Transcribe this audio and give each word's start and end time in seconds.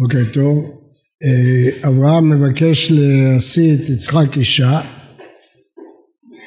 בוקר 0.00 0.24
טוב. 0.32 0.80
אה, 1.24 1.88
אברהם 1.88 2.30
מבקש 2.30 2.92
להשיא 2.92 3.74
את 3.74 3.88
יצחק 3.88 4.36
אישה. 4.36 4.80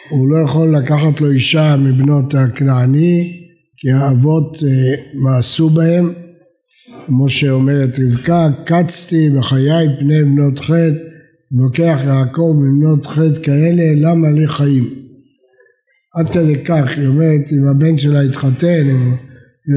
הוא 0.10 0.32
לא 0.32 0.38
יכול 0.46 0.76
לקחת 0.76 1.22
לו 1.22 1.32
אישה 1.32 1.76
מבנות 1.80 2.34
הכנעני 2.34 3.44
כי 3.78 3.92
האבות 3.92 4.58
אה, 4.64 5.04
מאסו 5.14 5.70
בהם 5.70 6.14
כמו 7.06 7.30
שאומרת 7.30 8.00
רבקה 8.00 8.50
קצתי 8.66 9.30
בחיי 9.30 9.88
פני 10.00 10.24
בנות 10.24 10.60
חטא 10.60 10.94
לוקח 11.52 12.00
יעקב 12.06 12.56
מבנות 12.58 13.06
חטא 13.06 13.44
כאלה 13.44 13.84
למה 13.96 14.30
לי 14.30 14.48
חיים 14.48 14.90
עד 16.16 16.30
כדי 16.30 16.64
כך 16.66 16.98
היא 16.98 17.08
אומרת 17.08 17.52
אם 17.52 17.68
הבן 17.72 17.98
שלה 17.98 18.22
התחתן 18.22 18.90
עם 18.90 19.16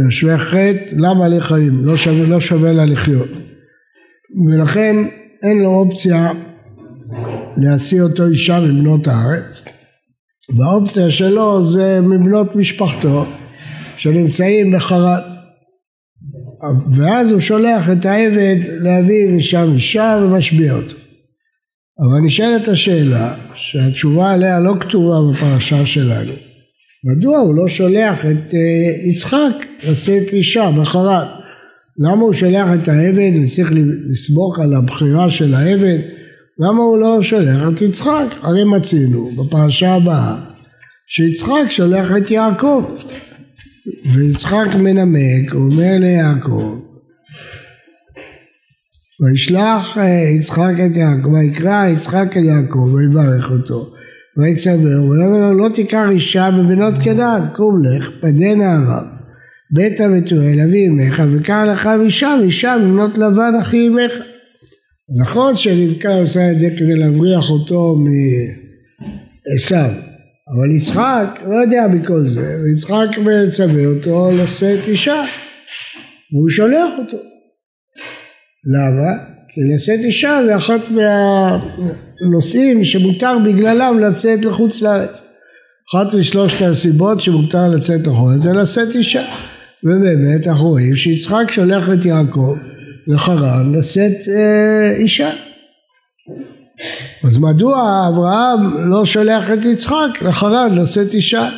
יושבי 0.04 0.38
חטא 0.38 0.95
למה 0.96 1.28
לי 1.28 1.40
חיים 1.40 1.76
לא 1.84 1.96
שווה, 1.96 2.26
לא 2.26 2.40
שווה 2.40 2.72
לה 2.72 2.84
לחיות 2.84 3.45
ולכן 4.45 4.96
אין 5.42 5.58
לו 5.58 5.70
אופציה 5.70 6.32
להשיא 7.56 8.02
אותו 8.02 8.26
אישה 8.26 8.60
מבנות 8.60 9.06
הארץ. 9.06 9.64
והאופציה 10.59 11.10
שלו 11.10 11.64
זה 11.64 12.00
מבנות 12.00 12.56
משפחתו 12.56 13.26
שנמצאים 13.96 14.72
בחרן. 14.76 15.20
ואז 16.96 17.32
הוא 17.32 17.40
שולח 17.40 17.90
את 17.90 18.04
העבד 18.04 18.56
להביא 18.80 19.28
משם 19.28 19.72
אישה 19.74 20.20
ומשביע 20.23 20.73
אותו. 20.73 20.95
אבל 21.98 22.20
נשאלת 22.26 22.68
השאלה 22.68 23.34
שהתשובה 23.54 24.32
עליה 24.32 24.60
לא 24.60 24.74
כתובה 24.80 25.16
בפרשה 25.32 25.87
שלנו 25.87 26.32
מדוע 27.04 27.38
הוא 27.38 27.54
לא 27.54 27.68
שולח 27.68 28.20
את 28.20 28.51
uh, 28.51 29.07
יצחק 29.09 29.66
לשאת 29.82 30.32
אישה 30.32 30.70
בחרן 30.80 31.26
למה 31.98 32.22
הוא 32.22 32.32
שולח 32.34 32.68
את 32.74 32.88
העבד 32.88 33.32
וצריך 33.44 33.72
לסמוך 34.10 34.58
על 34.58 34.74
הבחירה 34.74 35.30
של 35.30 35.54
העבד? 35.54 35.98
למה 36.58 36.82
הוא 36.82 36.98
לא 36.98 37.22
שולח 37.22 37.62
את 37.74 37.82
יצחק? 37.82 38.26
הרי 38.42 38.64
מצינו 38.64 39.30
בפרשה 39.30 39.94
הבאה 39.94 40.36
שיצחק 41.06 41.64
שולח 41.68 42.08
את 42.16 42.30
יעקב 42.30 42.84
ויצחק 44.14 44.66
מנמק, 44.74 45.52
הוא 45.52 45.70
אומר 45.70 45.92
ליעקב 45.98 46.80
וישלח 49.20 49.98
אה, 49.98 50.28
יצחק 50.38 50.72
את 50.86 50.96
יעקב, 50.96 51.28
ויקרא 51.28 51.86
יצחק 51.86 52.36
אל 52.36 52.44
יעקב 52.44 52.94
ויברך 52.94 53.50
אותו 53.50 53.92
ויצווה, 54.36 55.02
ויאמר 55.02 55.38
לו 55.38 55.58
לא 55.58 55.68
תיקח 55.74 56.04
אישה 56.10 56.50
בבנות 56.50 56.94
קנן, 57.04 57.46
קום 57.56 57.80
לך, 57.84 58.10
פדה 58.20 58.54
נעריו 58.54 59.15
בית 59.70 60.00
המתואל 60.00 60.60
אבי 60.64 60.88
אמך 60.88 61.22
וקח 61.32 61.62
לך 61.72 61.88
אישה 62.04 62.36
ואישה 62.40 62.76
מבנות 62.76 63.18
לבן 63.18 63.52
אחי 63.60 63.88
אמך. 63.88 64.12
נכון 65.20 65.56
שרבקה 65.56 66.14
עושה 66.14 66.50
את 66.50 66.58
זה 66.58 66.69
כדי 66.78 66.94
להבריח 66.94 67.50
אותו 67.50 67.97
מעשיו 69.54 69.91
אבל 70.48 70.70
יצחק 70.76 71.41
לא 71.50 71.56
יודע 71.56 71.86
מכל 71.86 72.28
זה 72.28 72.56
ויצחק 72.64 73.19
מצווה 73.19 73.86
אותו 73.86 74.31
לשאת 74.36 74.88
אישה 74.88 75.25
והוא 76.32 76.50
שולח 76.50 76.91
אותו 76.98 77.16
למה? 78.75 79.12
כי 79.48 79.60
לשאת 79.75 80.00
אישה 80.04 80.41
זה 80.44 80.56
אחת 80.56 80.80
מהנושאים 80.91 82.84
שמותר 82.84 83.38
בגללם 83.47 83.98
לצאת 84.00 84.44
לחוץ 84.44 84.82
לארץ 84.82 85.22
אחת 85.91 86.14
משלושת 86.14 86.62
הסיבות 86.62 87.20
שמותר 87.20 87.68
לצאת 87.68 88.06
לחוץ 88.06 88.36
זה 88.36 88.52
לשאת 88.52 88.94
אישה 88.94 89.24
ובאמת 89.86 90.47
אנחנו 90.47 90.69
רואים 90.69 90.97
שיצחק 90.97 91.50
שולח 91.50 91.88
את 91.94 92.04
יעקב 92.04 92.56
לחרן 93.06 93.72
לשאת 93.74 94.28
אה, 94.28 94.97
אישה. 94.97 95.30
אז 97.24 97.38
מדוע 97.38 98.08
אברהם 98.08 98.91
לא 98.91 99.04
שולח 99.04 99.50
את 99.50 99.64
יצחק 99.64 100.22
לחרן 100.22 100.74
לשאת 100.78 101.14
אישה, 101.14 101.48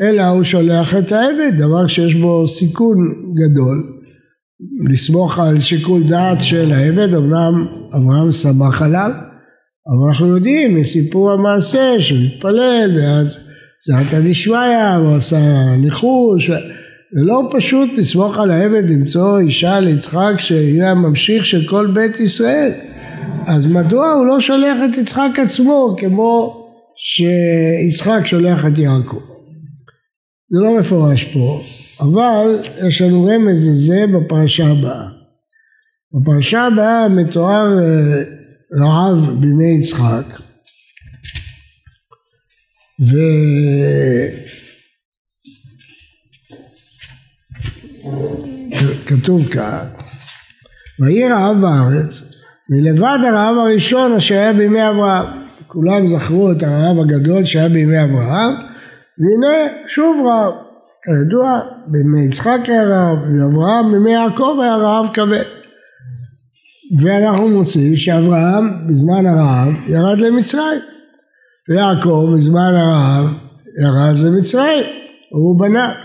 אלא 0.00 0.22
הוא 0.22 0.44
שולח 0.44 0.94
את 0.94 1.12
העבד, 1.12 1.52
דבר 1.56 1.86
שיש 1.86 2.14
בו 2.14 2.46
סיכון 2.46 2.96
גדול. 3.34 3.94
לסמוך 4.90 5.38
על 5.38 5.60
שיקול 5.60 6.08
דעת 6.08 6.42
של 6.42 6.72
העבד, 6.72 7.14
אמנם 7.14 7.66
אברהם 7.96 8.32
סמך 8.32 8.82
עליו, 8.82 9.10
אבל 9.88 10.08
אנחנו 10.08 10.26
יודעים 10.26 10.80
מסיפור 10.80 11.30
המעשה 11.30 12.00
שהוא 12.00 12.18
התפלל 12.18 12.90
ואז 12.96 13.38
סייעתא 13.84 14.20
דשמיא, 14.20 14.94
הוא 14.96 15.16
עשה 15.16 15.36
ניחוש, 15.76 16.50
זה 17.14 17.20
לא 17.22 17.50
פשוט 17.52 17.90
לסמוך 17.96 18.38
על 18.38 18.50
העבד 18.50 18.90
למצוא 18.90 19.38
אישה 19.38 19.80
ליצחק 19.80 20.34
שיהיה 20.38 20.90
הממשיך 20.90 21.46
של 21.46 21.68
כל 21.68 21.86
בית 21.94 22.20
ישראל. 22.20 22.72
אז 23.46 23.66
מדוע 23.66 24.10
הוא 24.10 24.26
לא 24.26 24.40
שולח 24.40 24.78
את 24.90 24.98
יצחק 24.98 25.38
עצמו 25.44 25.96
כמו 26.00 26.60
שיצחק 26.96 28.20
שולח 28.24 28.64
את 28.66 28.78
יעקב? 28.78 29.20
זה 30.50 30.60
לא 30.60 30.78
מפורש 30.78 31.24
פה 31.24 31.62
אבל 32.00 32.58
יש 32.88 33.02
לנו 33.02 33.24
רמז 33.24 33.68
לזה 33.68 34.04
בפרשה 34.06 34.66
הבאה. 34.66 35.08
בפרשה 36.12 36.66
הבאה 36.66 37.08
מתואר 37.08 37.78
אה, 37.82 38.22
רעב 38.80 39.40
בימי 39.40 39.78
יצחק 39.78 40.40
ו... 43.00 43.16
כתוב 49.22 49.48
כאן, 49.48 49.86
ויהי 51.00 51.28
רעב 51.28 51.60
בארץ, 51.60 52.22
מלבד 52.70 53.18
הרעב 53.26 53.56
הראשון 53.56 54.12
אשר 54.12 54.34
היה 54.34 54.52
בימי 54.52 54.88
אברהם. 54.88 55.26
כולם 55.66 56.08
זכרו 56.08 56.52
את 56.52 56.62
הרעב 56.62 56.98
הגדול 56.98 57.44
שהיה 57.44 57.68
בימי 57.68 58.04
אברהם, 58.04 58.52
והנה 59.18 59.72
שוב 59.86 60.26
רעב. 60.26 60.52
כידוע, 61.04 61.60
בימי 61.86 62.26
יצחק 62.26 62.60
היה 62.64 62.82
רעב, 62.82 63.18
ואברהם 63.18 63.92
בימי 63.92 64.12
יעקב 64.12 64.58
היה 64.62 64.76
רעב 64.76 65.06
כבד. 65.14 65.44
ואנחנו 67.02 67.48
מוצאים 67.48 67.96
שאברהם 67.96 68.88
בזמן 68.88 69.26
הרעב 69.26 69.72
ירד 69.88 70.18
למצרים, 70.18 70.80
ויעקב 71.68 72.34
בזמן 72.36 72.72
הרעב 72.74 73.26
ירד 73.82 74.18
למצרים, 74.18 74.84
הוא 75.30 75.60
בנה. 75.60 76.03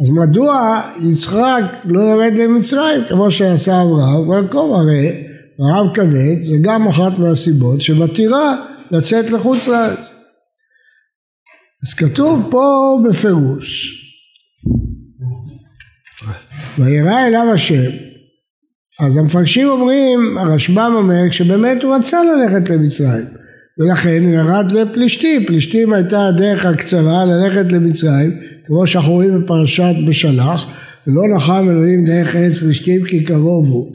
אז 0.00 0.10
מדוע 0.10 0.80
יצחק 1.10 1.62
לא 1.84 2.00
ירד 2.00 2.32
למצרים 2.32 3.00
כמו 3.08 3.30
שעשה 3.30 3.82
אברהם 3.82 4.28
ויעקב? 4.28 4.72
הרי 4.74 5.24
רעב 5.60 5.94
כבד 5.94 6.42
זה 6.42 6.56
גם 6.62 6.88
אחת 6.88 7.18
מהסיבות 7.18 7.80
שמתירה 7.80 8.56
לצאת 8.90 9.30
לחוץ 9.30 9.68
לארץ. 9.68 10.14
אז 11.86 11.94
כתוב 11.94 12.48
פה 12.50 12.98
בפירוש 13.08 13.94
וירא 16.78 17.26
אליו 17.26 17.52
השם 17.54 17.90
אז 19.00 19.16
המפרשים 19.16 19.68
אומרים 19.68 20.38
הרשב"ם 20.38 20.92
אומר 20.94 21.30
שבאמת 21.30 21.82
הוא 21.82 21.96
רצה 21.96 22.20
ללכת 22.22 22.70
למצרים 22.70 23.24
ולכן 23.78 24.22
הוא 24.24 24.32
ירד 24.34 24.72
לפלישתים. 24.72 25.46
פלישתים 25.46 25.92
הייתה 25.92 26.26
הדרך 26.26 26.66
הקצרה 26.66 27.24
ללכת 27.24 27.72
למצרים 27.72 28.40
כמו 28.68 28.86
שאנחנו 28.86 29.12
רואים 29.12 29.42
בפרשת 29.42 29.94
בשלח, 30.08 30.66
ולא 31.06 31.22
נחם 31.34 31.66
אלוהים 31.70 32.04
דרך 32.04 32.36
ארץ 32.36 32.56
פלישתים 32.56 33.04
כי 33.04 33.24
קרוב 33.24 33.66
הוא. 33.68 33.92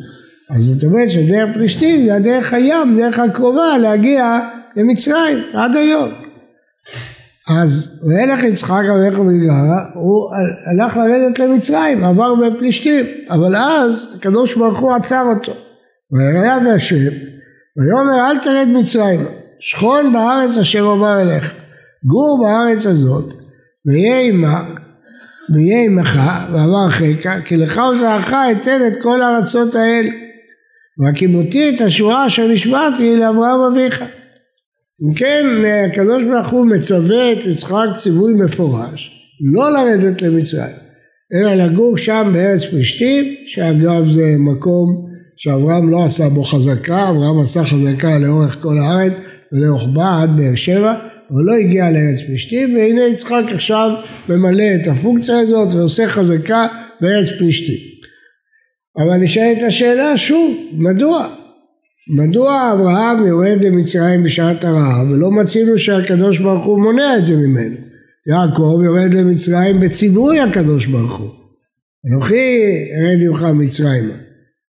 אז 0.49 0.63
זאת 0.63 0.83
אומרת 0.83 1.09
שדרך 1.09 1.49
פלישתים 1.53 2.05
זה 2.05 2.15
הדרך 2.15 2.53
הים, 2.53 2.97
דרך 2.97 3.19
הקרובה 3.19 3.77
להגיע 3.77 4.39
למצרים 4.75 5.37
עד 5.53 5.75
היום. 5.75 6.09
אז 7.49 8.01
וילך 8.07 8.43
יצחק 8.43 8.83
המלך 8.89 9.19
בגלרה, 9.19 9.85
הוא 9.93 10.29
הלך 10.65 10.97
לרדת 10.97 11.39
למצרים, 11.39 12.03
עבר 12.03 12.33
בפלישתים, 12.35 13.05
אבל 13.29 13.55
אז 13.55 14.15
הקדוש 14.17 14.55
ברוך 14.55 14.79
הוא 14.79 14.95
עצר 14.95 15.23
אותו. 15.35 15.51
ויראה 16.11 16.59
בהשם, 16.59 17.11
ויאמר 17.77 18.29
אל 18.29 18.39
תרד 18.39 18.67
מצרים, 18.81 19.19
שכון 19.59 20.13
בארץ 20.13 20.57
אשר 20.57 20.81
אומר 20.81 21.21
אליך, 21.21 21.53
גור 22.05 22.39
בארץ 22.43 22.85
הזאת, 22.85 23.42
ויהיה 23.85 24.19
עמך, 24.19 24.49
ויהיה 25.53 25.83
עמך, 25.83 26.19
ואמר 26.53 26.87
אחיך, 26.87 27.29
כי 27.45 27.57
לך 27.57 27.81
ולזרעך 27.91 28.33
אתן 28.51 28.87
את 28.87 28.93
כל 29.01 29.21
הארצות 29.21 29.75
האלה. 29.75 30.09
והקימותי 30.99 31.75
את 31.75 31.81
השורה 31.81 32.27
אשר 32.27 32.47
נשבעתי 32.47 33.15
לאברהם 33.17 33.73
אביך. 33.73 34.03
אם 35.01 35.13
כן, 35.13 35.45
הקדוש 35.91 36.23
ברוך 36.23 36.49
הוא 36.49 36.65
מצווה 36.65 37.33
את 37.33 37.45
יצחק 37.45 37.87
ציווי 37.97 38.33
מפורש, 38.33 39.11
לא 39.53 39.71
לרדת 39.71 40.21
למצרים, 40.21 40.75
אלא 41.33 41.55
לגור 41.55 41.97
שם 41.97 42.31
בארץ 42.33 42.65
פלישתים, 42.65 43.35
שאגב 43.47 44.07
זה 44.07 44.35
מקום 44.39 45.05
שאברהם 45.37 45.89
לא 45.89 46.05
עשה 46.05 46.29
בו 46.29 46.43
חזקה, 46.43 47.09
אברהם 47.09 47.39
עשה 47.41 47.63
חזקה 47.63 48.19
לאורך 48.19 48.57
כל 48.61 48.77
הארץ 48.77 49.13
ולרוחבה 49.51 50.21
עד 50.21 50.37
באר 50.37 50.55
שבע, 50.55 50.95
אבל 51.31 51.43
לא 51.43 51.53
הגיע 51.53 51.91
לארץ 51.91 52.21
פלישתים 52.27 52.75
והנה 52.75 53.03
יצחק 53.03 53.43
עכשיו 53.53 53.91
ממלא 54.29 54.63
את 54.81 54.87
הפונקציה 54.87 55.39
הזאת 55.39 55.73
ועושה 55.73 56.07
חזקה 56.07 56.67
בארץ 57.01 57.29
פלישתים. 57.39 57.93
אבל 58.97 59.17
נשאלת 59.17 59.63
השאלה 59.67 60.17
שוב, 60.17 60.57
מדוע? 60.73 61.27
מדוע 62.17 62.73
אברהם 62.73 63.27
יורד 63.27 63.63
למצרים 63.63 64.23
בשעת 64.23 64.63
הרעב 64.63 65.11
ולא 65.11 65.31
מצינו 65.31 65.79
שהקדוש 65.79 66.39
ברוך 66.39 66.65
הוא 66.65 66.81
מונע 66.81 67.17
את 67.17 67.25
זה 67.25 67.35
ממנו? 67.35 67.75
יעקב 68.29 68.81
יורד 68.85 69.13
למצרים 69.13 69.79
בציווי 69.79 70.39
הקדוש 70.39 70.85
ברוך 70.85 71.17
הוא. 71.19 71.29
אנוכי 72.05 72.59
ארד 72.95 73.27
עמך 73.27 73.43
מצרימה. 73.43 74.13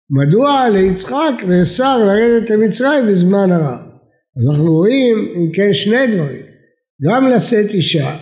מדוע 0.09 0.69
ליצחק 0.69 1.43
נאסר 1.47 1.97
לרדת 1.97 2.49
למצרים 2.49 3.07
בזמן 3.07 3.51
הרעב? 3.51 3.90
אז 4.37 4.49
אנחנו 4.49 4.73
רואים 4.73 5.27
אם 5.35 5.51
כן 5.53 5.73
שני 5.73 6.07
דברים. 6.07 6.41
גם 7.07 7.27
לשאת 7.27 7.69
אישה, 7.69 8.15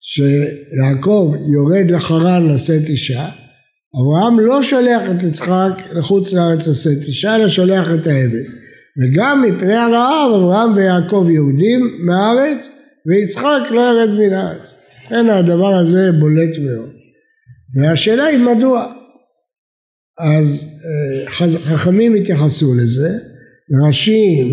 שיעקב 0.00 1.34
יורד 1.52 1.90
לחרן 1.90 2.48
לשאת 2.48 2.88
אישה, 2.88 3.28
אברהם 4.00 4.40
לא 4.40 4.62
שולח 4.62 5.02
את 5.10 5.22
יצחק 5.22 5.72
לחוץ 5.92 6.32
לארץ 6.32 6.68
לשאת 6.68 7.08
אישה, 7.08 7.36
אלא 7.36 7.48
שולח 7.48 7.88
את 8.00 8.06
העבד. 8.06 8.44
וגם 8.98 9.42
מפני 9.42 9.76
הרעב 9.76 10.32
אברהם 10.34 10.76
ויעקב 10.76 11.26
יהודים 11.30 11.80
מהארץ, 12.06 12.68
ויצחק 13.06 13.70
לא 13.70 13.80
ירד 13.80 14.10
מן 14.10 14.32
הארץ. 14.32 14.74
לכן 15.06 15.28
הדבר 15.28 15.74
הזה 15.74 16.12
בולט 16.12 16.58
מאוד. 16.58 16.90
והשאלה 17.74 18.24
היא 18.24 18.38
מדוע. 18.38 18.92
אז 20.18 20.66
אה, 20.84 21.30
חכמים 21.76 22.14
התייחסו 22.14 22.74
לזה, 22.74 23.18
רש"י 23.88 24.52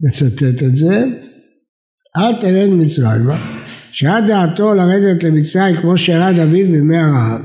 מצטט 0.00 0.62
את 0.62 0.76
זה, 0.76 1.04
אל 2.16 2.40
תרד 2.40 2.68
מצרימה, 2.68 3.62
שהיה 3.92 4.20
דעתו 4.20 4.74
לרדת 4.74 5.24
למצרים 5.24 5.76
כמו 5.76 5.98
שירד 5.98 6.38
אביו 6.42 6.66
בימי 6.66 6.98
הרעב. 6.98 7.40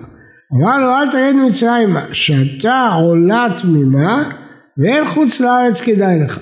אמר 0.54 0.82
לו 0.82 0.88
אל 0.88 1.12
תרד 1.12 1.50
מצרימה, 1.50 2.14
שאתה 2.14 2.90
עולה 2.96 3.48
תמימה 3.62 4.30
ואין 4.78 5.10
חוץ 5.10 5.40
לארץ 5.40 5.82
כדאי 5.82 6.20
לך. 6.20 6.40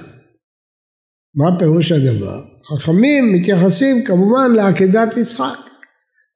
מה 1.35 1.59
פירוש 1.59 1.91
הדבר? 1.91 2.39
חכמים 2.75 3.33
מתייחסים 3.33 4.03
כמובן 4.03 4.51
לעקדת 4.55 5.17
יצחק. 5.17 5.57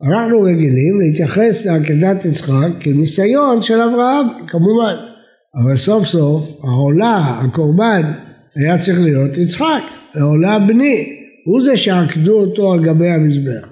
אנחנו 0.01 0.41
רגילים 0.41 1.01
להתייחס 1.01 1.65
לעקדת 1.65 2.25
יצחק 2.25 2.69
כניסיון 2.79 3.61
של 3.61 3.81
אברהם, 3.81 4.27
כמובן. 4.47 5.12
אבל 5.55 5.77
סוף 5.77 6.07
סוף 6.07 6.63
העולה, 6.63 7.17
הקורבן, 7.17 8.11
היה 8.55 8.77
צריך 8.77 8.99
להיות 8.99 9.37
יצחק, 9.37 9.83
העולה 10.15 10.59
בני, 10.59 11.19
הוא 11.45 11.61
זה 11.61 11.77
שעקדו 11.77 12.39
אותו 12.39 12.73
על 12.73 12.85
גבי 12.85 13.09
המזבח. 13.09 13.67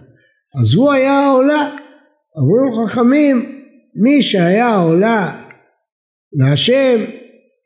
אז 0.62 0.74
הוא 0.74 0.92
היה 0.92 1.20
העולה. 1.20 1.70
אמרו 2.40 2.86
חכמים, 2.86 3.46
מי 3.96 4.24
שהיה 4.24 4.68
העולה 4.68 5.42
להשם, 6.34 7.00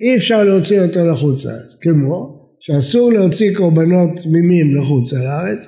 אי 0.01 0.15
אפשר 0.15 0.43
להוציא 0.43 0.81
אותו 0.81 1.05
לחוץ 1.05 1.45
לארץ. 1.45 1.75
כמו 1.81 2.35
שאסור 2.59 3.13
להוציא 3.13 3.57
קורבנות 3.57 4.09
תמימים 4.23 4.75
לחוץ 4.75 5.13
לארץ, 5.13 5.67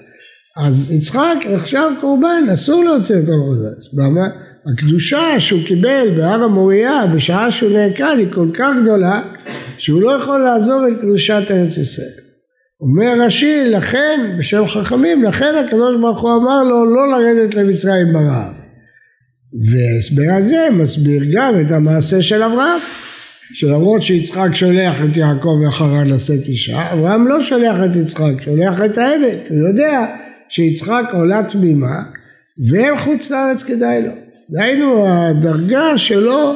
אז 0.57 0.91
יצחק 0.91 1.37
נחשב 1.55 1.89
קורבן, 2.01 2.43
אסור 2.53 2.83
להוציא 2.83 3.15
אותו 3.15 3.31
לחוץ 3.31 3.57
לארץ. 3.63 3.87
הקדושה 4.71 5.39
שהוא 5.39 5.61
קיבל 5.67 6.07
בהר 6.17 6.43
המוריה 6.43 7.05
בשעה 7.15 7.51
שהוא 7.51 7.71
נעקד 7.71 8.15
היא 8.17 8.27
כל 8.31 8.47
כך 8.53 8.69
גדולה 8.81 9.21
שהוא 9.77 10.01
לא 10.01 10.11
יכול 10.11 10.39
לעזוב 10.39 10.83
את 10.83 11.01
קדושת 11.01 11.43
ארץ 11.51 11.77
ישראל. 11.77 12.27
אומר 12.81 13.25
רש"י, 13.25 13.63
לכן, 13.65 14.35
בשם 14.39 14.67
חכמים, 14.67 15.23
לכן 15.23 15.55
הקדוש 15.65 15.95
ברוך 16.01 16.21
הוא 16.21 16.37
אמר 16.37 16.63
לו 16.63 16.95
לא 16.95 17.11
לרדת 17.11 17.55
למצרים 17.55 18.13
ברעב. 18.13 18.53
וההסבר 19.71 20.33
הזה 20.37 20.67
מסביר 20.71 21.23
גם 21.33 21.61
את 21.61 21.71
המעשה 21.71 22.21
של 22.21 22.43
אברהם, 22.43 22.79
שלמרות 23.53 24.03
שיצחק 24.03 24.49
שולח 24.53 24.95
את 25.11 25.17
יעקב 25.17 25.55
לחרן 25.67 26.07
לשאת 26.07 26.47
אישה, 26.47 26.93
אברהם 26.93 27.27
לא 27.27 27.43
שולח 27.43 27.75
את 27.85 27.95
יצחק, 27.95 28.41
שולח 28.45 28.81
את 28.85 28.97
העבד, 28.97 29.37
הוא 29.49 29.67
יודע 29.67 30.05
שיצחק 30.49 31.03
עולה 31.13 31.43
תמימה 31.43 32.03
ואין 32.69 32.97
חוץ 32.97 33.31
לארץ 33.31 33.63
כדאי 33.63 34.01
לו. 34.03 34.26
דהיינו 34.49 35.07
הדרגה 35.07 35.97
שלו 35.97 36.53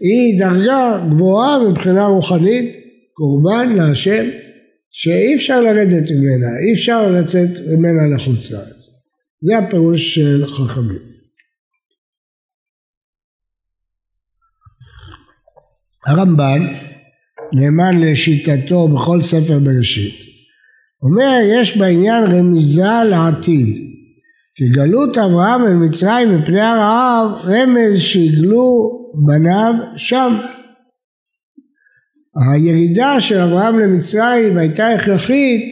היא 0.00 0.38
דרגה 0.40 1.06
גבוהה 1.10 1.58
מבחינה 1.68 2.06
רוחנית, 2.06 2.76
קורבן 3.12 3.72
להשם, 3.76 4.24
שאי 4.90 5.34
אפשר 5.34 5.60
לרדת 5.60 6.10
ממנה, 6.10 6.46
אי 6.66 6.72
אפשר 6.72 7.08
לצאת 7.08 7.50
ממנה 7.68 8.16
לחוץ 8.16 8.50
לארץ. 8.50 8.90
זה 9.40 9.58
הפירוש 9.58 10.14
של 10.14 10.46
חכמים. 10.46 11.14
הרמב"ן 16.06 16.60
נאמן 17.52 18.00
לשיטתו 18.00 18.88
בכל 18.88 19.22
ספר 19.22 19.58
בראשית. 19.58 20.14
אומר 21.02 21.38
יש 21.60 21.76
בעניין 21.76 22.24
רמיזה 22.24 23.04
לעתיד 23.10 23.93
כי 24.56 24.68
גלות 24.68 25.18
אברהם 25.18 25.66
אל 25.66 25.74
מצרים 25.74 26.38
מפני 26.38 26.60
הרעב 26.60 27.30
רמז 27.44 27.98
שהגלו 27.98 28.90
בניו 29.26 29.74
שם. 29.96 30.36
הירידה 32.36 33.20
של 33.20 33.40
אברהם 33.40 33.78
למצרים 33.78 34.56
הייתה 34.56 34.88
הכרחית 34.88 35.62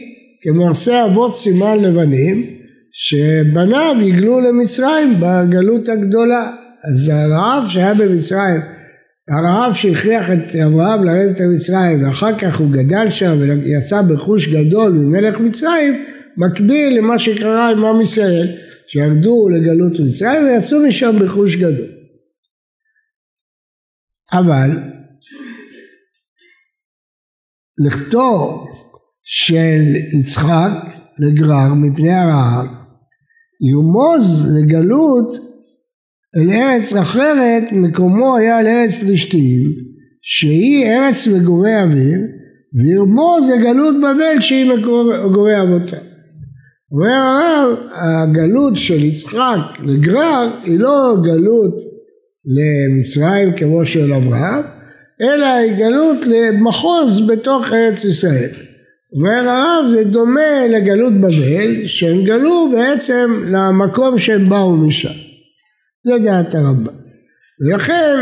כמעשה 0.41 1.05
אבות 1.05 1.35
סימן 1.35 1.77
לבנים 1.81 2.45
שבניו 2.91 3.95
יגלו 4.01 4.39
למצרים 4.39 5.13
בגלות 5.19 5.89
הגדולה. 5.89 6.51
אז 6.91 7.09
הרעב 7.09 7.67
שהיה 7.67 7.93
במצרים, 7.93 8.61
הרעב 9.29 9.73
שהכריח 9.73 10.31
את 10.31 10.55
אברהם 10.55 11.03
לרדת 11.03 11.39
למצרים 11.39 12.05
ואחר 12.05 12.39
כך 12.39 12.59
הוא 12.59 12.71
גדל 12.71 13.09
שם 13.09 13.35
ויצא 13.39 14.01
בחוש 14.01 14.47
גדול 14.47 14.91
ממלך 14.91 15.39
מצרים, 15.39 16.03
מקביל 16.37 16.97
למה 16.97 17.19
שקרה 17.19 17.69
עם 17.69 17.85
עם 17.85 18.01
ישראל 18.01 18.47
שירדו 18.93 19.49
לגלות 19.49 19.99
מצרים 19.99 20.43
ויצאו 20.43 20.79
משם 20.87 21.15
בחוש 21.19 21.55
גדול. 21.55 21.89
אבל 24.33 24.69
לכתו 27.85 28.65
של 29.23 29.81
יצחק 30.19 30.71
לגרר 31.19 31.73
מפני 31.73 32.13
הרעב 32.13 32.67
יומוז 33.71 34.57
לגלות 34.57 35.35
אל 36.35 36.49
ארץ 36.49 36.93
אחרת 36.93 37.63
מקומו 37.71 38.37
היה 38.37 38.61
לארץ 38.61 38.91
פלישתים 38.99 39.61
שהיא 40.21 40.85
ארץ 40.85 41.27
מגורי 41.27 41.83
אביו 41.83 42.19
וירמוז 42.73 43.49
לגלות 43.49 43.95
בבל 43.97 44.41
שהיא 44.41 44.71
מגורי 44.73 45.61
אבותיו 45.61 46.12
אומר 46.93 47.13
הרב, 47.13 47.77
הגלות 47.91 48.77
של 48.77 49.03
יצחק 49.03 49.59
לגרר 49.83 50.49
היא 50.63 50.79
לא 50.79 51.15
גלות 51.23 51.77
למצרים 52.45 53.53
כמו 53.57 53.85
של 53.85 54.13
אברהם, 54.13 54.61
אלא 55.21 55.45
היא 55.45 55.73
גלות 55.73 56.17
למחוז 56.25 57.27
בתוך 57.27 57.73
ארץ 57.73 58.03
ישראל. 58.03 58.49
אומר 59.13 59.49
הרב 59.49 59.87
זה 59.87 60.03
דומה 60.03 60.67
לגלות 60.69 61.13
בבל 61.13 61.87
שהם 61.87 62.23
גלו 62.23 62.71
בעצם 62.71 63.43
למקום 63.47 64.19
שהם 64.19 64.49
באו 64.49 64.77
משם. 64.77 65.13
זה 66.05 66.17
דעת 66.17 66.55
הרמב"ם. 66.55 66.93
ולכן 67.61 68.15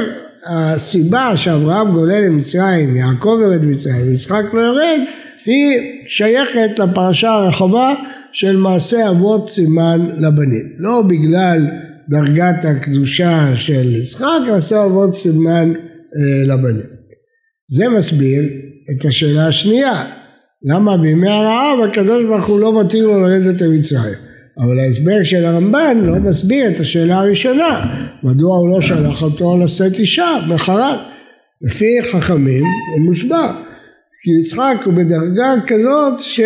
הסיבה 0.46 1.38
שאברהם 1.38 1.92
גולה 1.92 2.20
למצרים, 2.20 2.96
יעקב 2.96 3.38
יורד 3.42 3.62
למצרים 3.62 4.08
ויצחק 4.08 4.44
לא 4.54 4.62
יורד, 4.62 5.00
היא 5.46 5.80
שייכת 6.08 6.80
לפרשה 6.80 7.32
הרחבה 7.32 7.94
של 8.32 8.58
מעשה 8.58 9.10
אבות 9.10 9.50
סימן 9.50 10.00
לבנים. 10.18 10.66
לא 10.78 11.02
בגלל 11.10 11.68
דרגת 12.10 12.66
הקדושה 12.66 13.56
של 13.56 13.96
יצחק, 13.96 14.40
מעשה 14.52 14.86
אבות 14.86 15.16
סימן 15.16 15.74
אה, 16.18 16.54
לבנים. 16.54 16.86
זה 17.70 17.90
מסביר 17.90 18.42
את 18.92 19.06
השאלה 19.06 19.48
השנייה, 19.48 20.04
למה 20.64 20.98
בימי 20.98 21.30
הרעב 21.30 21.80
הקדוש 21.90 22.26
ברוך 22.26 22.46
הוא 22.48 22.60
לא 22.60 22.82
מתיר 22.82 23.08
לו 23.08 23.22
לרדת 23.22 23.62
למצרים. 23.62 24.14
אבל 24.58 24.80
ההסבר 24.80 25.24
של 25.24 25.46
הרמב"ן 25.46 25.98
לא 26.02 26.16
מסביר 26.16 26.72
את 26.72 26.80
השאלה 26.80 27.20
הראשונה, 27.20 27.96
מדוע 28.24 28.58
הוא 28.58 28.70
לא 28.70 28.82
שלח 28.82 29.22
אותו 29.22 29.58
לשאת 29.64 30.00
אישה 30.00 30.40
בחרן. 30.50 30.98
לפי 31.62 31.98
חכמים 32.12 32.64
הוא 32.64 33.06
מושבע, 33.06 33.54
כי 34.24 34.32
יצחק 34.40 34.76
הוא 34.86 34.94
בדרגה 34.94 35.54
כזאת 35.68 36.20
ש... 36.20 36.40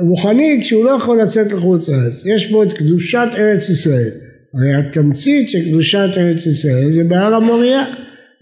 רוחנית 0.00 0.64
שהוא 0.64 0.84
לא 0.84 0.90
יכול 0.90 1.22
לצאת 1.22 1.52
לחוץ 1.52 1.88
לארץ. 1.88 2.22
יש 2.24 2.50
בו 2.50 2.62
את 2.62 2.72
קדושת 2.72 3.28
ארץ 3.34 3.68
ישראל. 3.68 4.10
הרי 4.54 4.74
התמצית 4.74 5.50
של 5.50 5.68
קדושת 5.68 6.08
ארץ 6.16 6.46
ישראל 6.46 6.92
זה 6.92 7.04
בהר 7.04 7.34
המוריה, 7.34 7.84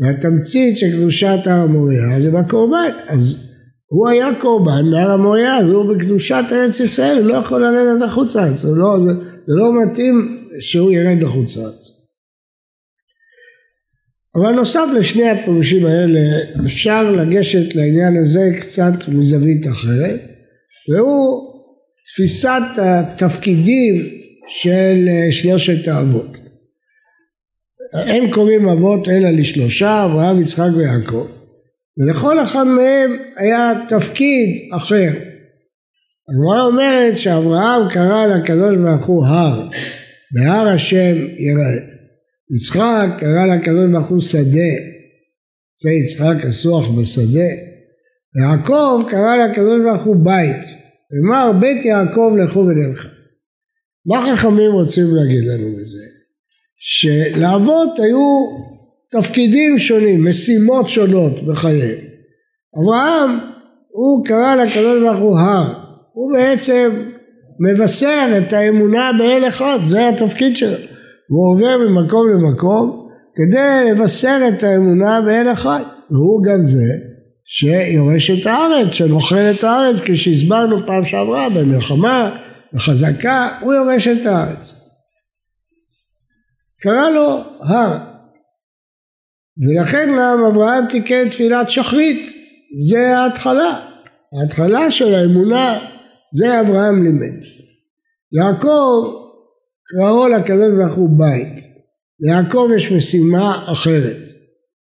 והתמצית 0.01 0.79
של 0.79 0.91
קדושת 0.91 1.39
הר 1.45 1.61
המוריה 1.61 2.21
זה 2.21 2.31
בקורבן. 2.31 2.91
אז 3.09 3.47
הוא 3.87 4.09
היה 4.09 4.29
קורבן 4.41 4.91
בהר 4.91 5.11
המוריה, 5.11 5.59
אז 5.59 5.71
הוא 5.71 5.95
בקדושת 5.95 6.45
ארץ 6.53 6.81
ישראל, 6.81 7.19
הוא 7.19 7.27
לא 7.27 7.35
יכול 7.35 7.63
לרדת 7.63 8.03
לחוץ 8.03 8.37
לארץ. 8.37 8.65
לא, 8.65 8.99
זה, 9.05 9.13
זה 9.47 9.55
לא 9.55 9.85
מתאים 9.85 10.47
שהוא 10.61 10.93
ירד 10.93 11.23
לחוץ 11.23 11.57
לארץ. 11.57 11.91
אבל 14.37 14.51
נוסף 14.51 14.87
לשני 14.99 15.29
הפירושים 15.29 15.87
האלה 15.87 16.21
אפשר 16.65 17.13
לגשת 17.13 17.75
לעניין 17.75 18.17
הזה 18.17 18.51
קצת 18.61 19.09
מזווית 19.09 19.67
אחרת 19.69 20.30
והוא 20.91 21.51
תפיסת 22.07 22.63
התפקידים 22.79 23.95
של 24.49 25.09
אה, 25.09 25.33
שלושת 25.33 25.89
האבות. 25.89 26.37
הם 27.95 28.31
קוראים 28.31 28.69
אבות 28.69 29.09
אלא 29.09 29.31
לשלושה, 29.31 30.05
אברהם, 30.05 30.41
יצחק 30.41 30.69
ויעקב, 30.77 31.27
ולכל 31.99 32.43
אחד 32.43 32.65
מהם 32.65 33.17
היה 33.37 33.73
תפקיד 33.89 34.69
אחר. 34.77 35.11
הגמרא 36.29 36.63
אומרת 36.67 37.19
שאברהם 37.19 37.91
קרא 37.93 38.27
לקדוש 38.27 38.77
ברוך 38.77 39.07
הוא 39.07 39.27
הר, 39.27 39.69
בהר 40.35 40.69
השם 40.69 41.17
יראה. 41.17 42.01
יצחק 42.57 43.09
קרא 43.21 43.47
לקדוש 43.47 43.91
ברוך 43.93 44.09
הוא 44.09 44.21
שדה, 44.21 44.75
זה 45.83 45.91
יצחק 45.91 46.45
אסוח 46.45 46.89
בשדה. 46.89 47.51
ויעקב 48.35 49.03
קרא 49.11 49.37
לקדוש 49.37 49.81
ברוך 49.85 50.05
הוא 50.05 50.17
בית, 50.25 50.80
אמר 51.19 51.53
בית 51.61 51.85
יעקב 51.85 52.33
לכו 52.45 52.59
ונלכה. 52.59 53.09
מה 54.07 54.37
חכמים 54.37 54.73
רוצים 54.73 55.05
להגיד 55.15 55.45
לנו 55.45 55.77
בזה? 55.77 56.05
שלאבות 56.77 57.99
היו 57.99 58.47
תפקידים 59.11 59.79
שונים, 59.79 60.29
משימות 60.29 60.89
שונות 60.89 61.47
בחייהם. 61.47 61.99
אברהם, 62.79 63.39
הוא 63.89 64.25
קרא 64.25 64.55
לקדוש 64.55 65.03
ברוך 65.03 65.21
הוא 65.21 65.39
הר, 65.39 65.75
הוא 66.13 66.33
בעצם 66.33 66.91
מבשר 67.61 68.39
את 68.39 68.53
האמונה 68.53 69.11
באל 69.19 69.49
אחד, 69.49 69.79
זה 69.85 70.09
התפקיד 70.09 70.57
שלו. 70.57 70.77
הוא 71.29 71.53
עובר 71.53 71.77
ממקום 71.79 72.29
למקום 72.31 73.09
כדי 73.35 73.91
לבשר 73.91 74.39
את 74.49 74.63
האמונה 74.63 75.21
באל 75.21 75.53
אחד, 75.53 75.83
והוא 76.11 76.45
גם 76.45 76.65
זה 76.65 77.10
שיורש 77.53 78.31
את 78.31 78.47
הארץ, 78.47 78.93
שנוכל 78.93 79.35
את 79.35 79.65
הארץ, 79.65 80.01
כפי 80.01 80.17
שהסברנו 80.17 80.87
פעם 80.87 81.07
שעברה 81.07 81.49
במלחמה, 81.49 82.37
בחזקה, 82.73 83.59
הוא 83.61 83.75
יורש 83.75 84.09
את 84.09 84.27
הארץ. 84.27 84.75
קרא 86.81 87.11
לו 87.11 87.45
הר, 87.61 87.99
ולכן 89.59 90.09
גם 90.19 90.45
אברהם 90.53 90.87
תיקן 90.91 91.29
תפילת 91.29 91.71
שחרית, 91.71 92.27
זה 92.89 93.19
ההתחלה, 93.19 93.81
ההתחלה 94.41 94.91
של 94.91 95.15
האמונה, 95.15 95.79
זה 96.35 96.61
אברהם 96.61 97.05
לימד. 97.05 97.43
יעקב 98.33 99.15
קראו 99.85 100.29
לקדוש 100.29 100.73
ברוך 100.79 100.97
הוא 100.97 101.11
בית, 101.19 101.65
ליעקב 102.21 102.69
יש 102.77 102.93
משימה 102.93 103.65
אחרת, 103.73 104.30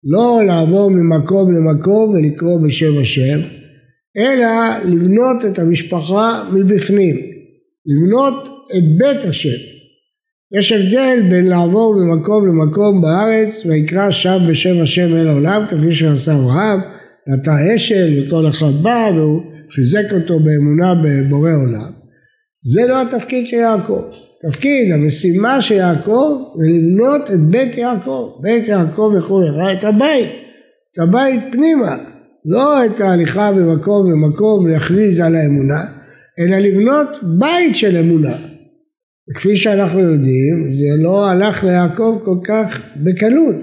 לא 0.05 0.41
לעבור 0.47 0.91
ממקום 0.91 1.57
למקום 1.57 2.11
ולקרוא 2.11 2.61
בשם 2.61 2.99
השם, 3.01 3.39
אלא 4.17 4.47
לבנות 4.85 5.45
את 5.45 5.59
המשפחה 5.59 6.49
מבפנים, 6.53 7.17
לבנות 7.87 8.49
את 8.77 8.83
בית 8.99 9.25
השם. 9.25 9.59
יש 10.59 10.73
הבדל 10.73 11.21
בין 11.31 11.47
לעבור 11.47 11.95
ממקום 11.95 12.49
למקום 12.49 13.03
בארץ 13.03 13.67
ויקרא 13.67 14.11
שם 14.11 14.39
בשם 14.51 14.83
השם 14.83 15.15
אל 15.17 15.29
העולם 15.29 15.65
כפי 15.71 15.95
שעשה 15.95 16.37
אברהם, 16.37 16.81
נטע 17.29 17.75
אשל 17.75 18.23
וכל 18.27 18.49
אחד 18.49 18.73
בא 18.83 19.11
והוא 19.15 19.43
חיזק 19.71 20.13
אותו 20.13 20.41
באמונה 20.41 20.95
בבורא 21.05 21.51
עולם. 21.51 21.98
זה 22.73 22.87
לא 22.87 23.03
התפקיד 23.03 23.47
של 23.47 23.57
יעקב. 23.57 24.03
תפקיד, 24.41 24.93
המשימה 24.93 25.63
של 25.63 25.75
יעקב 25.75 26.43
זה 26.59 26.67
לבנות 26.69 27.31
את 27.31 27.41
בית 27.41 27.79
יעקב. 27.79 28.31
בית 28.41 28.69
יעקב 28.69 29.13
יכול 29.19 29.49
לך 29.49 29.79
את 29.79 29.85
הבית, 29.85 30.29
את 30.93 30.99
הבית 30.99 31.41
פנימה, 31.53 31.97
לא 32.45 32.87
את 32.87 33.01
ההליכה 33.01 33.53
ממקום 33.53 34.13
למקום 34.13 34.67
להכריז 34.67 35.21
על 35.21 35.35
האמונה, 35.35 35.85
אלא 36.39 36.57
לבנות 36.57 37.09
בית 37.39 37.77
של 37.77 37.97
אמונה. 37.97 38.37
וכפי 39.31 39.57
שאנחנו 39.57 40.01
יודעים, 40.01 40.71
זה 40.71 41.03
לא 41.03 41.29
הלך 41.29 41.65
ליעקב 41.65 42.19
כל 42.25 42.37
כך 42.49 42.81
בקלות. 42.97 43.57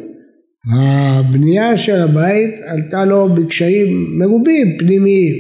הבנייה 0.74 1.78
של 1.78 2.02
הבית 2.02 2.56
עלתה 2.66 3.06
לו 3.06 3.30
בקשיים 3.30 4.20
מרובים, 4.20 4.78
פנימיים, 4.78 5.36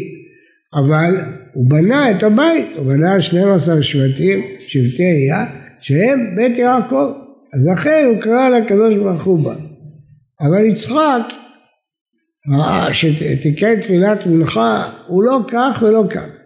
אבל 0.73 1.15
הוא 1.55 1.69
בנה 1.69 2.11
את 2.11 2.23
הבית, 2.23 2.67
הוא 2.75 2.85
בנה 2.85 3.21
12 3.21 3.83
שבטים, 3.83 4.41
שבטי 4.59 5.03
איה, 5.03 5.45
שהם 5.79 6.35
בית 6.35 6.57
יעקב. 6.57 7.11
אז 7.53 7.67
לכן 7.73 8.05
הוא 8.07 8.21
קרא 8.21 8.49
לקדוש 8.49 8.95
ברוך 8.95 9.23
הוא 9.23 9.43
בה. 9.43 9.55
אבל 10.41 10.65
יצחק, 10.65 11.21
שתיקן 12.91 13.81
תפילת 13.81 14.27
מנחה, 14.27 14.89
הוא 15.07 15.23
לא 15.23 15.39
כך 15.47 15.83
ולא 15.85 16.03
כך. 16.09 16.45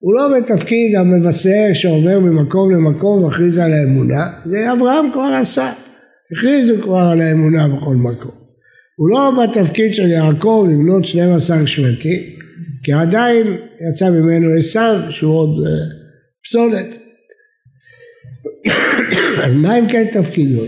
הוא 0.00 0.14
לא 0.14 0.38
בתפקיד 0.38 0.96
המבשר 0.96 1.68
שעובר 1.74 2.20
ממקום 2.20 2.70
למקום 2.70 3.24
ומכריז 3.24 3.58
על 3.58 3.72
האמונה, 3.72 4.30
זה 4.46 4.72
אברהם 4.72 5.10
כבר 5.12 5.38
עשה, 5.40 5.72
הכריזו 6.32 6.82
כבר 6.82 7.08
על 7.12 7.20
האמונה 7.20 7.68
בכל 7.68 7.94
מקום. 7.94 8.32
הוא 8.96 9.10
לא 9.10 9.32
בתפקיד 9.44 9.94
של 9.94 10.08
יעקב 10.08 10.66
לבנות 10.70 11.04
12 11.04 11.66
שבטים, 11.66 12.20
כי 12.88 12.92
עדיין 12.92 13.46
יצא 13.90 14.10
ממנו 14.10 14.58
עשיו 14.58 15.00
שהוא 15.10 15.34
עוד 15.34 15.66
uh, 15.66 15.70
פסולת. 16.44 16.86
אז 19.44 19.52
מה 19.52 19.78
אם 19.78 19.88
כן 19.88 20.06
תפקידו? 20.12 20.64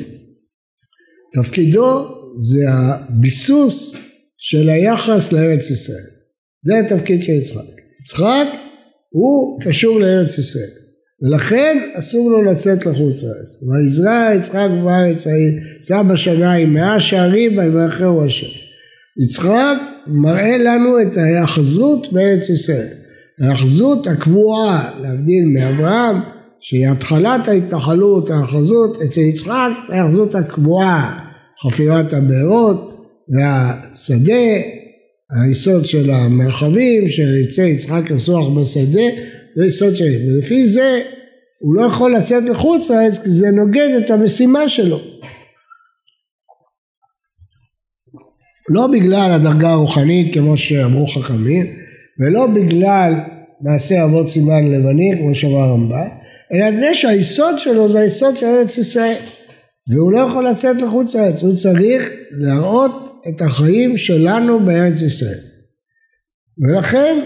תפקידו 1.33 2.09
זה 2.41 2.59
הביסוס 2.69 3.97
של 4.39 4.69
היחס 4.69 5.33
לארץ 5.33 5.71
ישראל. 5.71 6.07
זה 6.65 6.79
התפקיד 6.79 7.23
של 7.23 7.33
יצחק. 7.33 7.61
יצחק 8.03 8.47
הוא 9.11 9.61
קשור 9.65 10.01
לארץ 10.01 10.39
ישראל. 10.39 10.71
ולכן 11.23 11.79
אסור 11.95 12.31
לו 12.31 12.43
לצאת 12.43 12.87
לחוץ 12.87 13.23
לארץ. 13.23 13.63
ויזרע 13.63 14.31
יצחק 14.35 14.69
בארץ 14.85 15.27
יצא 15.81 16.03
בשנה 16.03 16.53
עם 16.53 16.75
מאה 16.75 17.01
שערים 17.01 17.59
ויברכהו 17.59 18.25
השם. 18.25 18.47
יצחק 19.25 19.77
מראה 20.07 20.59
לנו 20.59 21.03
את 21.03 21.17
ההאחזות 21.17 22.13
בארץ 22.13 22.49
ישראל. 22.49 22.89
ההאחזות 23.43 24.07
הקבועה, 24.07 24.91
להבדיל 25.03 25.45
מאברהם, 25.45 26.17
שהיא 26.61 26.89
התחלת 26.89 27.49
ההתנחלות, 27.49 28.31
ההאחזות, 28.31 29.03
אצל 29.03 29.21
יצחק 29.21 29.71
ההאחזות 29.89 30.35
הקבועה, 30.35 31.19
חפירת 31.63 32.13
הבארות 32.13 33.07
והשדה, 33.29 34.61
היסוד 35.31 35.87
של 35.87 36.11
המרחבים, 36.11 37.09
שיצא 37.09 37.61
יצחק 37.61 38.11
לסוח 38.11 38.49
בשדה, 38.49 39.03
זה 39.57 39.67
יסוד 39.67 39.97
של... 39.97 40.05
ולפי 40.05 40.67
זה 40.67 41.01
הוא 41.59 41.75
לא 41.75 41.83
יכול 41.83 42.15
לצאת 42.15 42.43
לחוץ 42.45 42.91
לארץ 42.91 43.19
כי 43.19 43.31
זה 43.31 43.51
נוגד 43.51 43.89
את 44.05 44.11
המשימה 44.11 44.69
שלו. 44.69 45.01
לא 48.69 48.87
בגלל 48.87 49.33
הדרגה 49.33 49.71
הרוחנית 49.71 50.35
כמו 50.35 50.59
שאמרו 50.59 51.07
חכמים, 51.07 51.67
ולא 52.21 52.47
בגלל 52.47 53.13
מעשה 53.61 54.05
אבות 54.05 54.29
סימן 54.29 54.73
לבנים 54.73 55.19
כמו 55.19 55.35
שאמר 55.35 55.59
הרמב"ם, 55.59 56.09
אלא 56.53 56.71
מפני 56.71 56.95
שהיסוד 56.95 57.59
שלו 57.59 57.89
זה 57.89 58.01
היסוד 58.01 58.37
של 58.37 58.47
ארץ 58.47 58.79
ישראל, 58.79 59.17
והוא 59.93 60.13
לא 60.13 60.19
יכול 60.19 60.49
לצאת 60.49 60.83
לחוץ 60.83 61.15
לארץ, 61.15 61.43
הוא 61.43 61.57
צריך 61.57 62.11
להראות 62.31 63.23
את 63.29 63.43
החיים 63.43 63.99
שלנו 63.99 64.61
בארץ 64.61 65.03
ישראל. 65.03 65.39
ולכן 66.59 67.17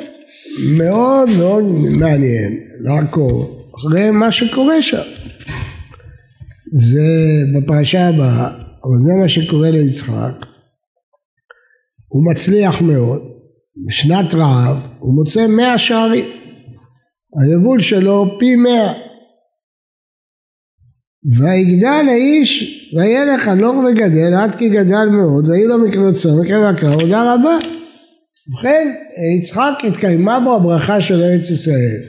מאוד 0.78 1.28
מאוד 1.38 1.64
מעניין 1.98 2.58
לעקוב 2.80 3.64
אחרי 3.76 4.10
מה 4.10 4.32
שקורה 4.32 4.82
שם. 4.82 5.02
זה 6.72 7.02
בפרשה 7.54 8.08
הבאה, 8.08 8.48
אבל 8.84 8.98
זה 8.98 9.12
מה 9.20 9.28
שקורה 9.28 9.70
ליצחק. 9.70 10.53
הוא 12.14 12.30
מצליח 12.30 12.82
מאוד, 12.82 13.22
בשנת 13.86 14.34
רעב 14.34 14.76
הוא 14.98 15.14
מוצא 15.14 15.46
מאה 15.46 15.78
שערים. 15.78 16.24
היבול 17.42 17.80
שלו 17.80 18.26
פי 18.38 18.56
מאה. 18.56 18.92
ויגדל 21.38 22.04
האיש 22.08 22.80
וילך 22.96 23.42
חנוך 23.42 23.76
וגדל 23.76 24.34
עד 24.34 24.54
כי 24.54 24.68
גדל 24.68 25.06
מאוד 25.10 25.48
ויהיו 25.48 25.68
לו 25.68 25.76
וקרב 25.84 26.76
הקרא 26.76 26.94
הודה 26.94 27.34
רבה. 27.34 27.58
ובכן 28.48 28.94
יצחק 29.38 29.72
התקיימה 29.88 30.40
בו 30.40 30.56
הברכה 30.56 31.00
של 31.00 31.22
ארץ 31.22 31.50
ישראל. 31.50 32.00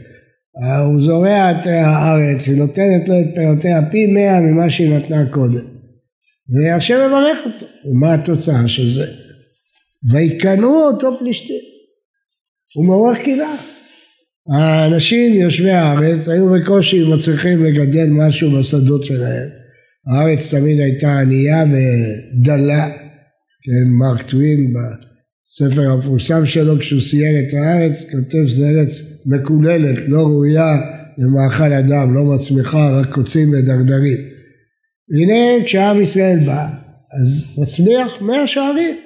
הוא 0.86 1.02
זורע 1.02 1.52
את 1.52 1.66
הארץ, 1.66 2.48
היא 2.48 2.58
נותנת 2.58 3.10
לו 3.10 3.20
את 3.20 3.36
פירותיה 3.36 3.82
פי 3.92 4.06
מאה 4.06 4.40
ממה 4.40 4.70
שהיא 4.70 4.98
נתנה 4.98 5.30
קודם. 5.32 5.66
והשם 6.50 6.96
מברך 7.08 7.38
אותו. 7.46 7.66
ומה 7.86 8.14
התוצאה 8.14 8.68
של 8.68 8.90
זה? 8.90 9.25
ויקנאו 10.12 10.88
אותו 10.88 11.20
פלישתים. 11.20 11.62
הוא 12.76 12.86
מעורר 12.86 13.16
קנאה. 13.16 13.56
האנשים 14.54 15.34
יושבי 15.34 15.72
הארץ 15.72 16.30
היו 16.30 16.50
בקושי 16.50 17.04
מצליחים 17.14 17.64
לגדל 17.64 18.06
משהו 18.10 18.52
בשדות 18.52 19.06
שלהם. 19.06 19.50
הארץ 20.08 20.54
תמיד 20.54 20.80
הייתה 20.80 21.20
ענייה 21.20 21.64
ודלה, 21.64 22.90
כן, 23.64 23.88
מרק 24.00 24.22
טווין 24.22 24.74
בספר 24.74 25.90
המפורסם 25.92 26.46
שלו 26.46 26.80
כשהוא 26.80 27.02
סייר 27.02 27.40
את 27.40 27.54
הארץ, 27.54 28.04
כותב 28.04 28.48
שזה 28.48 28.70
ארץ 28.70 29.02
מקוללת, 29.26 30.10
לא 30.10 30.20
ראויה 30.20 30.76
למאכל 31.18 31.74
אדם, 31.74 32.16
לא 32.16 32.24
מצמיחה, 32.24 33.00
רק 33.00 33.14
קוצים 33.14 33.50
ודרדרים. 33.50 34.18
והנה 35.10 35.66
כשעם 35.66 36.02
ישראל 36.02 36.40
בא, 36.46 36.68
אז 37.22 37.46
מצמיח 37.58 38.22
מאה 38.22 38.48
שערים. 38.48 39.05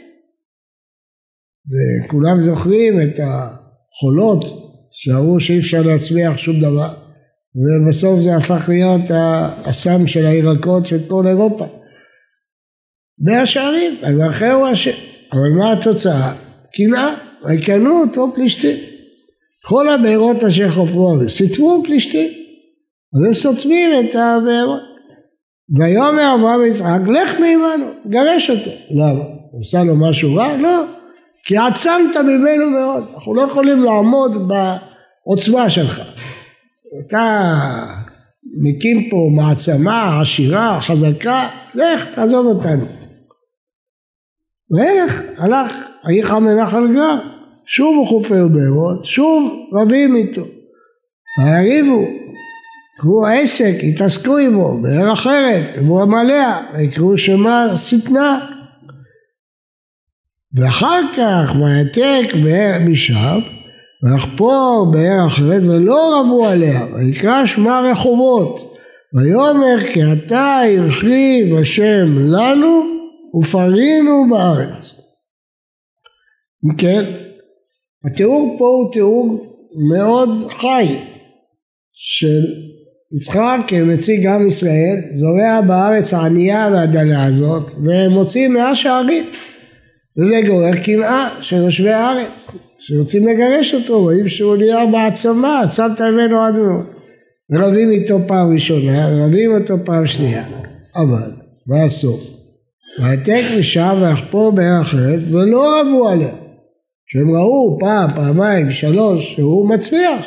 וכולם 1.67 2.41
זוכרים 2.41 3.01
את 3.01 3.19
החולות 3.19 4.43
שאמרו 4.91 5.39
שאי 5.39 5.59
אפשר 5.59 5.81
להצמיח 5.81 6.37
שום 6.37 6.59
דבר. 6.59 6.93
ובסוף 7.55 8.19
זה 8.19 8.35
הפך 8.35 8.69
להיות 8.69 9.01
האסם 9.09 10.07
של 10.07 10.25
הירקות 10.25 10.85
של 10.85 10.99
כל 11.07 11.27
אירופה. 11.27 11.65
מאה 13.19 13.45
שערים, 13.45 13.95
ואחר 14.19 14.51
הוא 14.51 14.73
אשם. 14.73 14.91
אבל 15.31 15.49
מה 15.57 15.71
התוצאה? 15.71 16.33
קנאה, 16.73 17.15
ויקנו 17.43 18.01
אותו 18.01 18.31
פלישתים. 18.35 18.77
כל 19.65 19.89
הבארות 19.89 20.43
אשר 20.43 20.69
חפרו 20.69 21.17
סיתמו 21.27 21.81
פלישתים. 21.85 22.27
אז 23.13 23.25
הם 23.27 23.33
סותמים 23.33 23.91
את 23.99 24.15
הבארות. 24.15 24.81
ויאמר 25.79 26.35
אברהם 26.39 26.59
ויצחק, 26.59 26.99
לך 27.07 27.39
מעמנו, 27.39 27.85
גרש 28.09 28.49
אותו. 28.49 28.71
למה? 28.91 29.23
הוא 29.51 29.59
עושה 29.59 29.83
לו 29.83 29.95
משהו 29.95 30.35
רע? 30.35 30.57
לא. 30.57 30.98
כי 31.45 31.57
עצמת 31.57 32.15
ממנו 32.15 32.69
מאוד. 32.69 33.03
אנחנו 33.13 33.35
לא 33.35 33.41
יכולים 33.41 33.83
לעמוד 33.83 34.51
בעוצמה 35.25 35.69
שלך. 35.69 36.01
אתה 36.99 37.53
מקים 38.57 39.09
פה 39.09 39.29
מעצמה 39.35 40.21
עשירה, 40.21 40.81
חזקה, 40.81 41.47
לך 41.75 42.05
תעזוב 42.15 42.45
אותנו. 42.45 42.85
וילך, 44.71 45.21
הלך, 45.37 45.89
היך 46.03 46.31
מנחל 46.31 46.93
גר, 46.93 47.19
שוב 47.65 47.97
הוא 47.97 48.07
חופר 48.07 48.47
בארות, 48.47 49.05
שוב 49.05 49.53
רבים 49.73 50.15
איתו. 50.15 50.43
ויריבו, 51.43 52.07
קראו 53.01 53.27
עסק, 53.27 53.73
התעסקו 53.83 54.37
עמו, 54.37 54.77
באר 54.81 55.13
אחרת, 55.13 55.69
קראו 55.75 56.01
עמליה, 56.01 56.61
ויקראו 56.73 57.17
שמה 57.17 57.77
שטנה. 57.77 58.58
ואחר 60.53 61.01
כך 61.17 61.55
ויתק 61.55 62.33
משם, 62.85 63.39
ויחפור 64.03 64.91
באר 64.93 65.27
אחרת 65.27 65.61
ולא 65.63 66.19
רבו 66.19 66.45
עליה, 66.45 66.85
ויקרא 66.93 67.45
שמה 67.45 67.81
רחובות, 67.91 68.75
ויאמר 69.13 69.93
כי 69.93 69.99
אתה 70.13 70.59
הרחיב 70.77 71.55
השם 71.55 72.07
לנו 72.17 72.81
ופרינו 73.39 74.25
בארץ. 74.29 74.93
אם 76.65 76.75
כן, 76.75 77.05
התיאור 78.05 78.55
פה 78.59 78.65
הוא 78.65 78.93
תיאור 78.93 79.45
מאוד 79.91 80.29
חי 80.51 80.85
של 81.93 82.41
יצחק 83.17 83.57
כנציג 83.67 84.27
עם 84.27 84.47
ישראל 84.47 84.95
זורע 85.19 85.61
בארץ 85.67 86.13
הענייה 86.13 86.69
והדלה 86.73 87.25
הזאת 87.25 87.71
ומוציא 87.85 88.47
מאה 88.47 88.75
שערים 88.75 89.23
וזה 90.19 90.41
גורר 90.47 90.75
קנאה 90.75 91.29
של 91.41 91.55
יושבי 91.55 91.89
הארץ 91.89 92.47
שרוצים 92.79 93.27
לגרש 93.27 93.73
אותו, 93.73 94.01
רואים 94.01 94.27
שהוא 94.27 94.57
נהיה 94.57 94.85
מעצמה, 94.85 95.61
עצמת 95.61 96.01
ממנו 96.01 96.43
עד 96.43 96.53
מאוד. 96.53 96.85
ורבים 97.51 97.91
איתו 97.91 98.19
פעם 98.27 98.53
ראשונה, 98.53 99.07
ורבים 99.11 99.51
אותו 99.51 99.75
פעם 99.85 100.07
שנייה. 100.07 100.43
אבל, 100.95 101.31
מה 101.67 101.83
הסוף? 101.83 102.29
והעתק 102.99 103.43
משם 103.59 103.95
ויחפור 104.01 104.51
בערך 104.51 104.87
אחרת, 104.87 105.19
ולא 105.31 105.81
רבו 105.81 106.07
עליה. 106.07 106.33
שהם 107.11 107.35
ראו 107.35 107.77
פעם, 107.79 108.09
פעמיים, 108.15 108.71
שלוש, 108.71 109.33
שהוא 109.35 109.69
מצליח. 109.69 110.25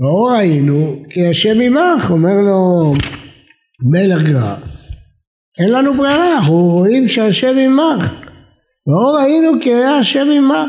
לא 0.00 0.28
ראינו 0.30 0.96
כי 1.10 1.26
השם 1.26 1.60
עמך, 1.60 2.10
אומר 2.10 2.34
לו 2.34 2.94
מלך 3.90 4.22
גרר. 4.22 4.54
אין 5.58 5.72
לנו 5.72 5.94
ברירה, 5.96 6.36
אנחנו 6.36 6.54
רואים 6.54 7.08
שהשם 7.08 7.56
עמך. 7.58 8.27
לא 8.88 9.16
ראינו 9.16 9.50
כי 9.60 9.74
היה 9.74 9.98
השם 9.98 10.28
עמך. 10.36 10.68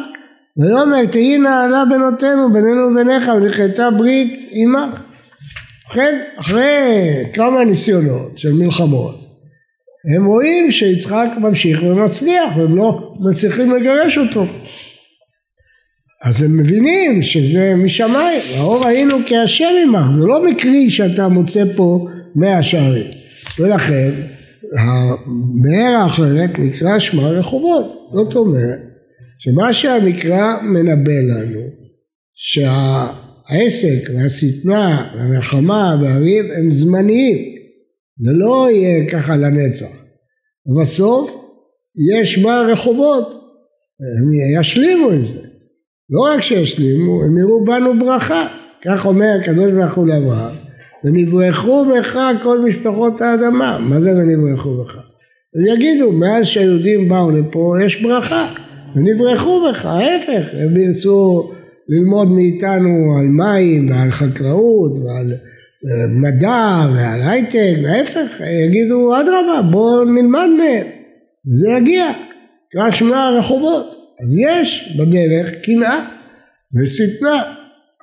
ויאמר 0.57 1.05
תהי 1.05 1.37
נעלה 1.37 1.83
בנותינו 1.85 2.53
בינינו 2.53 2.87
וביניך 2.91 3.31
ונכרתה 3.35 3.91
ברית 3.91 4.49
עמך. 4.51 5.01
ובכן 5.89 6.19
אחרי 6.39 7.25
כמה 7.33 7.63
ניסיונות 7.63 8.37
של 8.37 8.53
מלחמות 8.53 9.19
הם 10.15 10.25
רואים 10.25 10.71
שיצחק 10.71 11.27
ממשיך 11.37 11.83
ומצליח 11.83 12.57
והם 12.57 12.77
לא 12.77 13.13
מצליחים 13.19 13.75
לגרש 13.75 14.17
אותו 14.17 14.45
אז 16.23 16.41
הם 16.41 16.57
מבינים 16.57 17.21
שזה 17.21 17.73
משמיים, 17.75 18.41
האור 18.57 18.85
ראינו 18.85 19.17
כי 19.25 19.37
השם 19.37 19.69
עמך, 19.83 20.15
זה 20.15 20.21
לא 20.25 20.45
מקרי 20.45 20.89
שאתה 20.89 21.27
מוצא 21.27 21.63
פה 21.75 22.07
מאה 22.35 22.63
שערים 22.63 23.11
ולכן 23.59 24.11
הבאר 24.79 25.95
האחרת 26.01 26.49
נקרא 26.59 26.99
שמה 26.99 27.29
רחובות, 27.29 28.09
זאת 28.11 28.35
אומרת 28.35 28.79
שמה 29.39 29.73
שהמקרא 29.73 30.61
מנבא 30.61 31.11
לנו 31.11 31.61
שהעסק 32.35 34.09
והשטנה 34.15 35.11
והמלחמה 35.15 35.95
והריב 36.01 36.45
הם 36.57 36.71
זמניים 36.71 37.37
זה 38.25 38.31
לא 38.33 38.67
יהיה 38.71 39.09
ככה 39.09 39.35
לנצח. 39.37 39.99
ובסוף 40.65 41.31
יש 42.13 42.39
בה 42.39 42.61
רחובות 42.61 43.33
הם 43.99 44.33
ישלימו 44.59 45.09
עם 45.09 45.27
זה. 45.27 45.41
לא 46.09 46.21
רק 46.21 46.41
שישלימו 46.41 47.23
הם 47.23 47.37
יראו 47.37 47.65
בנו 47.65 47.99
ברכה. 47.99 48.47
כך 48.85 49.05
אומר 49.05 49.37
הקדוש 49.41 49.71
ברוך 49.71 49.93
הוא 49.93 50.07
לאברהם 50.07 50.68
ונברחו 51.03 51.85
בך 51.85 52.19
כל 52.43 52.59
משפחות 52.59 53.21
האדמה. 53.21 53.79
מה 53.79 53.99
זה 53.99 54.11
ונברחו 54.11 54.83
בך? 54.83 54.95
הם 55.55 55.75
יגידו 55.75 56.11
מאז 56.11 56.45
שהיהודים 56.45 57.09
באו 57.09 57.31
לפה 57.31 57.75
יש 57.85 58.01
ברכה. 58.01 58.53
ונברחו 58.95 59.69
בך, 59.69 59.85
ההפך, 59.85 60.53
הם 60.53 60.77
ירצו 60.77 61.51
ללמוד 61.89 62.31
מאיתנו 62.31 63.17
על 63.19 63.25
מים 63.25 63.89
ועל 63.89 64.11
חקלאות 64.11 64.91
ועל 64.97 65.33
אה, 65.85 66.07
מדע 66.07 66.87
ועל 66.95 67.21
הייטק, 67.21 67.75
ההפך, 67.87 68.41
יגידו 68.65 69.15
אדרבה 69.15 69.61
בואו 69.71 70.03
נלמד 70.05 70.47
מהם, 70.57 70.87
וזה 71.47 71.69
יגיע, 71.71 72.05
קרא 72.71 72.91
שמע 72.91 73.27
הרחובות, 73.27 73.95
אז 74.21 74.37
יש 74.37 74.97
בדרך 74.99 75.51
קנאה 75.63 76.05
ושטנה, 76.81 77.43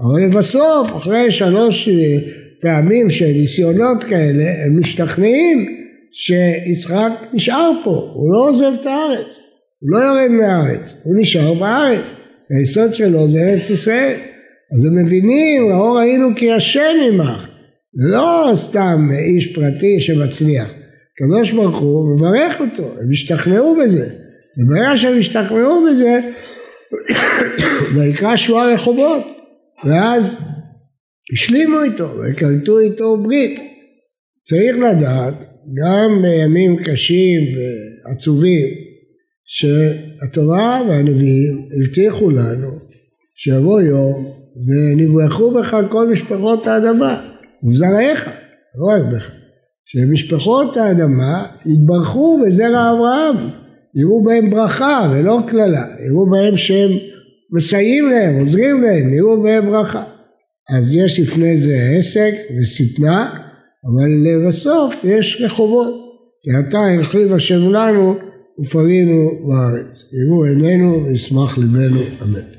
אבל 0.00 0.20
לבסוף 0.24 0.96
אחרי 0.96 1.30
שלוש 1.30 1.88
אה, 1.88 2.18
פעמים 2.60 3.10
של 3.10 3.26
ניסיונות 3.26 4.04
כאלה 4.04 4.64
הם 4.64 4.80
משתכנעים 4.80 5.66
שיצחק 6.12 7.10
נשאר 7.32 7.70
פה, 7.84 8.10
הוא 8.14 8.32
לא 8.32 8.48
עוזב 8.48 8.72
את 8.80 8.86
הארץ 8.86 9.38
הוא 9.80 9.90
לא 9.90 9.98
יורד 9.98 10.30
מהארץ, 10.30 10.94
הוא 11.04 11.14
נשאר 11.20 11.54
בארץ, 11.54 12.04
היסוד 12.50 12.94
שלו 12.94 13.28
זה 13.28 13.38
ארץ 13.38 13.70
ישראל. 13.70 14.16
אז 14.74 14.84
הם 14.84 15.04
מבינים, 15.04 15.72
ראו 15.72 15.92
ראינו 15.92 16.28
כי 16.36 16.52
השם 16.52 16.96
עמך, 17.08 17.48
לא 17.94 18.52
סתם 18.56 19.08
איש 19.18 19.54
פרטי 19.54 20.00
שמצליח. 20.00 20.74
הקדוש 21.12 21.50
ברוך 21.50 21.78
הוא 21.78 22.14
מברך 22.16 22.60
אותו, 22.60 22.82
הם 22.82 23.12
השתכנעו 23.12 23.76
בזה. 23.76 24.08
וברגע 24.58 24.96
שהם 24.96 25.18
השתכנעו 25.18 25.84
בזה, 25.90 26.20
ויקרא 27.94 28.36
שמוע 28.36 28.72
רחובות, 28.72 29.32
ואז 29.86 30.36
השלימו 31.32 31.82
איתו 31.82 32.08
וקלטו 32.18 32.78
איתו 32.78 33.16
ברית. 33.16 33.60
צריך 34.42 34.76
לדעת, 34.76 35.46
גם 35.74 36.22
בימים 36.22 36.76
קשים 36.84 37.42
ועצובים, 37.56 38.66
שהתורה 39.46 40.82
והנביאים 40.88 41.68
הבטיחו 41.78 42.30
לנו 42.30 42.68
שיבוא 43.36 43.80
יום 43.80 44.32
ונברחו 44.66 45.50
בך 45.50 45.76
כל 45.88 46.08
משפחות 46.08 46.66
האדמה 46.66 47.30
וזרעיך, 47.64 48.30
לא 48.78 48.86
רק 48.94 49.12
בך, 49.12 49.30
שמשפחות 49.86 50.76
האדמה 50.76 51.46
יתברכו 51.66 52.40
בזרע 52.46 52.92
אברהם, 52.92 53.50
יראו 53.94 54.24
בהם 54.24 54.50
ברכה 54.50 55.10
ולא 55.12 55.38
קללה, 55.48 55.86
יראו 56.06 56.30
בהם 56.30 56.56
שהם 56.56 56.90
מסייעים 57.52 58.10
להם, 58.10 58.40
עוזרים 58.40 58.82
להם, 58.82 59.14
יראו 59.14 59.42
בהם 59.42 59.66
ברכה. 59.66 60.15
אז 60.70 60.94
יש 60.94 61.20
לפני 61.20 61.56
זה 61.56 61.94
עסק 61.98 62.34
ושטנה, 62.60 63.34
אבל 63.84 64.08
לבסוף 64.24 64.94
יש 65.04 65.40
רחובות, 65.40 65.94
כי 66.42 66.50
אתה 66.58 66.78
הרחיב 66.78 67.32
השם 67.32 67.60
לנו 67.72 68.14
ופרינו 68.60 69.30
בארץ. 69.48 70.04
יראו 70.12 70.44
עינינו 70.44 71.04
וישמח 71.04 71.58
ליבנו, 71.58 72.00
אמן. 72.22 72.55